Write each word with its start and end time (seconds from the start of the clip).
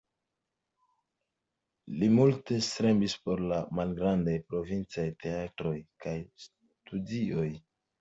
Li 1.99 2.09
multe 2.15 2.57
strebis 2.69 3.15
por 3.27 3.45
la 3.53 3.61
malgrandaj 3.83 4.37
provincaj 4.51 5.07
teatroj 5.23 5.79
kaj 6.05 6.19
studioj. 6.51 7.51